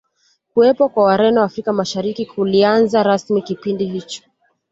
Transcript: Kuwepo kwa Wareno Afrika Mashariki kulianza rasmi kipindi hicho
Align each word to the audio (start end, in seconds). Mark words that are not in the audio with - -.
Kuwepo 0.53 0.89
kwa 0.89 1.03
Wareno 1.03 1.43
Afrika 1.43 1.73
Mashariki 1.73 2.25
kulianza 2.25 3.03
rasmi 3.03 3.41
kipindi 3.41 3.85
hicho 3.85 4.23